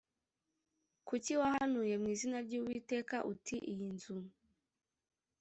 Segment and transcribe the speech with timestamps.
[1.07, 4.17] kuki wahanuye mu izina ry uwiteka uti iyi nzu